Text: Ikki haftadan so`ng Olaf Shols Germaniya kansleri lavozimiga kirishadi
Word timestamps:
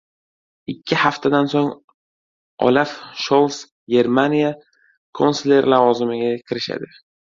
Ikki 0.71 0.97
haftadan 1.01 1.49
so`ng 1.51 1.67
Olaf 2.71 2.95
Shols 3.27 3.61
Germaniya 3.99 4.53
kansleri 5.23 5.75
lavozimiga 5.79 6.39
kirishadi 6.49 6.95